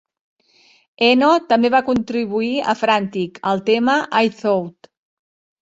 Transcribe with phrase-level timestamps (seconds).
[1.07, 4.95] Eno també va contribuir a "Frantic" al tema "I Thought".